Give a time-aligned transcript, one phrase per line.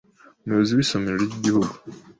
[0.43, 1.73] umuyobozi w’Isomero ry’igihugu